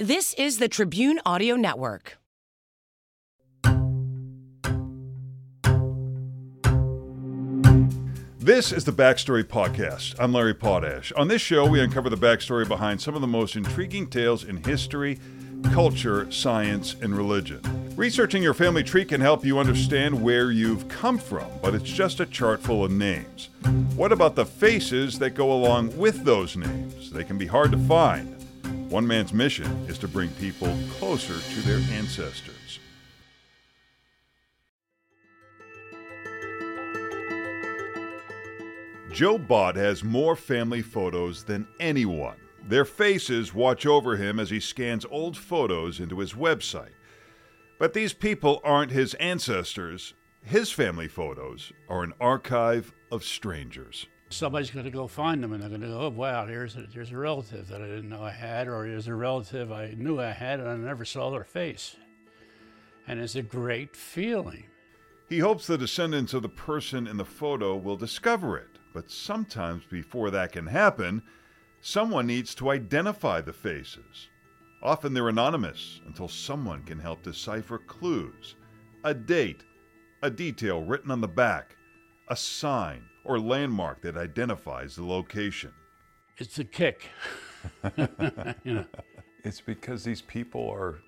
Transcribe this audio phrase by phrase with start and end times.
[0.00, 2.18] This is the Tribune Audio Network.
[8.38, 10.14] This is the Backstory Podcast.
[10.20, 11.10] I'm Larry Potash.
[11.14, 14.62] On this show, we uncover the backstory behind some of the most intriguing tales in
[14.62, 15.18] history,
[15.72, 17.60] culture, science, and religion.
[17.96, 22.20] Researching your family tree can help you understand where you've come from, but it's just
[22.20, 23.48] a chart full of names.
[23.96, 27.10] What about the faces that go along with those names?
[27.10, 28.36] They can be hard to find.
[28.88, 32.78] One man's mission is to bring people closer to their ancestors.
[39.12, 42.36] Joe Bott has more family photos than anyone.
[42.68, 46.92] Their faces watch over him as he scans old photos into his website.
[47.78, 50.14] But these people aren't his ancestors.
[50.44, 54.06] His family photos are an archive of strangers.
[54.30, 56.86] Somebody's going to go find them and they're going to go, oh, wow, here's a,
[56.92, 60.20] here's a relative that I didn't know I had, or here's a relative I knew
[60.20, 61.96] I had and I never saw their face.
[63.06, 64.66] And it's a great feeling.
[65.28, 69.84] He hopes the descendants of the person in the photo will discover it, but sometimes
[69.84, 71.22] before that can happen,
[71.80, 74.28] someone needs to identify the faces.
[74.82, 78.56] Often they're anonymous until someone can help decipher clues,
[79.04, 79.64] a date,
[80.22, 81.76] a detail written on the back,
[82.28, 85.70] a sign or landmark that identifies the location.
[86.38, 87.10] It's a kick.
[88.64, 88.84] you know,
[89.44, 91.00] It's because these people are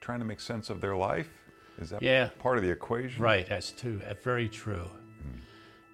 [0.00, 1.28] trying to make sense of their life.
[1.78, 2.28] Is that Yeah.
[2.38, 3.22] part of the equation?
[3.22, 4.84] right, that's too, that's very true.
[5.22, 5.38] Hmm.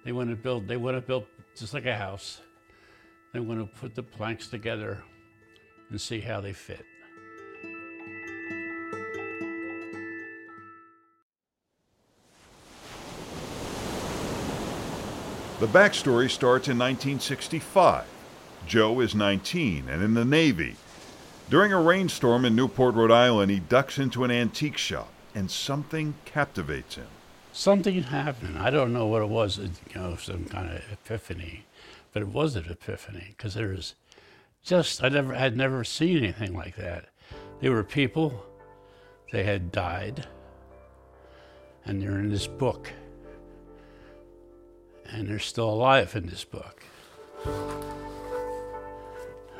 [0.03, 2.41] They want to build, they want to build just like a house.
[3.33, 5.03] They want to put the planks together
[5.89, 6.85] and see how they fit.
[15.59, 18.05] The backstory starts in 1965.
[18.67, 20.75] Joe is 19 and in the Navy.
[21.49, 26.13] During a rainstorm in Newport, Rhode Island, he ducks into an antique shop and something
[26.25, 27.07] captivates him.
[27.53, 28.59] Something happened.
[28.59, 31.65] I don't know what it was, you know, some kind of epiphany,
[32.13, 33.95] but it was an epiphany because there was
[34.63, 37.05] just, I never, had never seen anything like that.
[37.61, 38.45] They were people,
[39.31, 40.27] they had died,
[41.83, 42.91] and they're in this book.
[45.11, 46.83] And they're still alive in this book.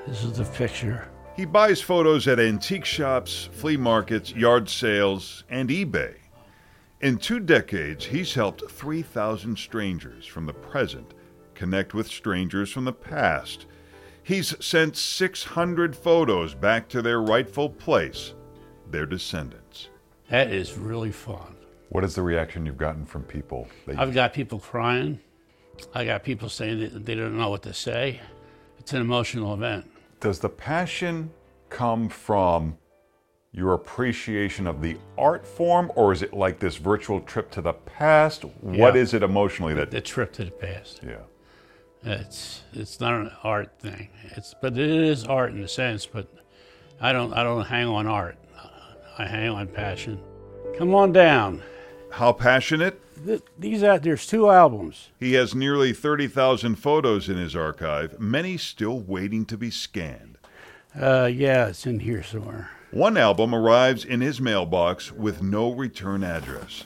[0.08, 1.10] This is the picture.
[1.36, 6.16] He buys photos at antique shops, flea markets, yard sales, and eBay.
[7.02, 11.14] In two decades, he's helped 3,000 strangers from the present
[11.58, 13.66] connect with strangers from the past.
[14.24, 18.34] He's sent 600 photos back to their rightful place,
[18.90, 19.90] their descendants.
[20.30, 21.56] That is really fun.
[21.90, 23.68] What is the reaction you've gotten from people?
[23.86, 25.20] that I've got people crying.
[25.94, 28.20] I got people saying that they don't know what to say.
[28.80, 29.86] It's an emotional event.
[30.20, 31.32] Does the passion
[31.70, 32.78] come from
[33.52, 37.74] your appreciation of the art form, or is it like this virtual trip to the
[37.74, 38.46] past?
[38.62, 39.02] What Yeah.
[39.02, 39.92] is it emotionally that?
[39.92, 41.02] The trip to the past.
[41.04, 41.18] yeah.
[42.04, 44.10] It's it's not an art thing.
[44.36, 46.06] It's but it is art in a sense.
[46.06, 46.28] But
[47.02, 48.38] I don't I don't hang on art.
[49.18, 50.20] I hang on passion.
[50.78, 51.64] Come on down.
[52.18, 53.00] How passionate?
[53.24, 55.10] Th- These out there's two albums.
[55.20, 60.40] He has nearly 30,000 photos in his archive, many still waiting to be scanned.
[61.00, 62.72] Uh, yeah, it's in here somewhere.
[62.90, 66.86] One album arrives in his mailbox with no return address.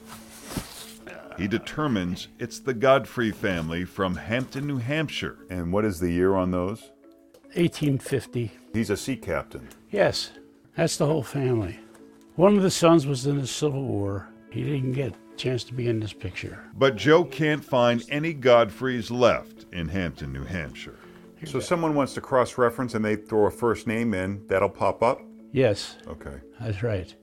[1.38, 5.38] He determines it's the Godfrey family from Hampton, New Hampshire.
[5.50, 6.92] And what is the year on those?
[7.54, 8.52] 1850.
[8.74, 9.70] He's a sea captain.
[9.92, 10.32] Yes,
[10.76, 11.80] that's the whole family.
[12.36, 14.28] One of the sons was in the Civil War.
[14.52, 16.60] He didn't get a chance to be in this picture.
[16.76, 20.98] But Joe can't find any Godfreys left in Hampton, New Hampshire.
[21.46, 25.22] So someone wants to cross-reference and they throw a first name in, that'll pop up.
[25.52, 26.36] Yes, Okay.
[26.60, 27.14] that's right.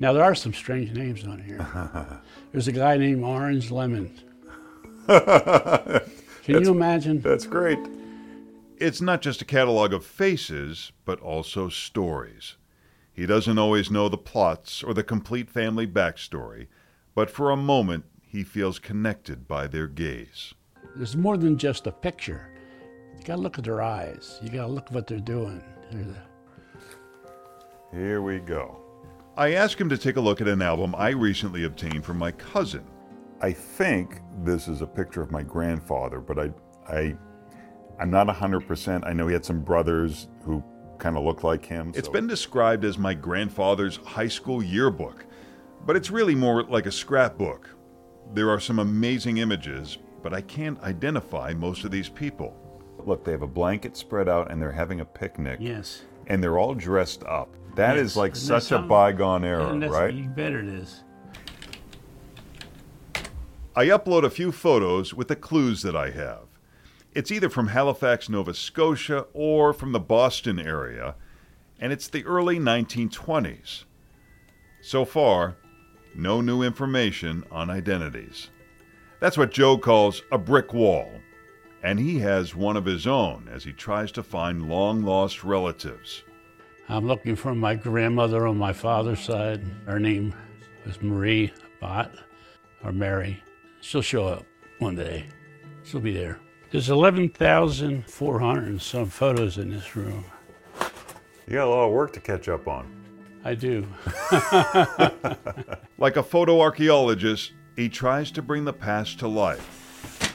[0.00, 2.20] Now there are some strange names on here.
[2.52, 4.12] There's a guy named Orange Lemon.
[5.06, 7.20] Can you imagine?
[7.20, 7.78] That's great.
[8.78, 12.56] It's not just a catalog of faces, but also stories.
[13.12, 16.66] He doesn't always know the plots or the complete family backstory,
[17.14, 20.54] but for a moment he feels connected by their gaze.
[20.96, 22.48] There's more than just a picture.
[23.18, 24.38] You gotta look at their eyes.
[24.42, 25.62] You gotta look at what they're doing.
[27.92, 28.78] Here we go.
[29.36, 32.32] I asked him to take a look at an album I recently obtained from my
[32.32, 32.84] cousin.
[33.40, 36.50] I think this is a picture of my grandfather, but I,
[36.88, 37.16] I,
[37.98, 39.06] I'm not 100%.
[39.06, 40.62] I know he had some brothers who
[40.98, 41.92] kind of looked like him.
[41.94, 45.26] It's so- been described as my grandfather's high school yearbook,
[45.86, 47.68] but it's really more like a scrapbook.
[48.34, 52.56] There are some amazing images, but I can't identify most of these people.
[53.04, 55.58] Look, they have a blanket spread out and they're having a picnic.
[55.60, 56.02] Yes.
[56.28, 57.48] And they're all dressed up.
[57.74, 58.16] That is Yes.
[58.16, 60.14] like Isn't that such a bygone era, And that's- right?
[60.14, 61.02] You bet it is.
[63.74, 66.40] I upload a few photos with the clues that I have.
[67.14, 71.14] It's either from Halifax, Nova Scotia, or from the Boston area,
[71.80, 73.84] and it's the early 1920s.
[74.82, 75.56] So far,
[76.14, 78.50] no new information on identities.
[79.20, 81.20] That's what Joe calls a brick wall,
[81.82, 86.24] and he has one of his own as he tries to find long lost relatives.
[86.88, 89.64] I'm looking for my grandmother on my father's side.
[89.86, 90.34] Her name
[90.84, 92.12] was Marie Bott,
[92.84, 93.42] or Mary.
[93.80, 94.44] She'll show up
[94.78, 95.26] one day.
[95.84, 96.38] She'll be there.
[96.70, 100.24] There's 11,400 and some photos in this room.
[101.46, 103.01] You got a lot of work to catch up on.
[103.44, 103.86] I do.
[106.02, 110.34] Like a photo archaeologist, he tries to bring the past to life,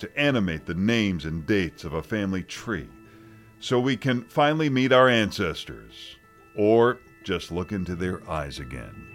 [0.00, 2.90] to animate the names and dates of a family tree,
[3.58, 6.18] so we can finally meet our ancestors,
[6.54, 9.08] or just look into their eyes again.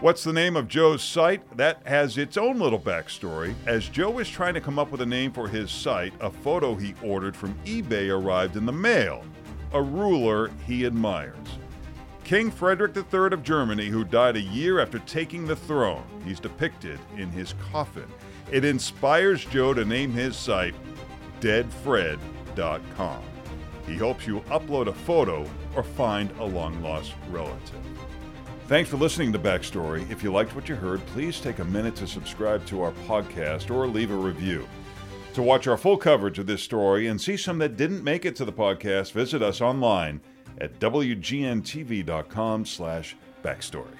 [0.00, 1.56] What's the name of Joe's site?
[1.56, 3.54] That has its own little backstory.
[3.64, 6.74] As Joe was trying to come up with a name for his site, a photo
[6.74, 9.24] he ordered from eBay arrived in the mail.
[9.72, 11.34] A ruler he admires.
[12.24, 16.04] King Frederick III of Germany, who died a year after taking the throne.
[16.26, 18.06] He's depicted in his coffin.
[18.52, 20.74] It inspires Joe to name his site
[21.40, 23.22] deadfred.com.
[23.86, 27.80] He hopes you upload a photo or find a long lost relative.
[28.68, 30.10] Thanks for listening to Backstory.
[30.10, 33.70] If you liked what you heard, please take a minute to subscribe to our podcast
[33.70, 34.66] or leave a review.
[35.34, 38.34] To watch our full coverage of this story and see some that didn't make it
[38.36, 40.20] to the podcast, visit us online
[40.58, 43.96] at wgntv.com slash backstory.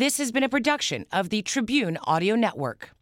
[0.00, 2.96] This has been a production of the Tribune Audio Network.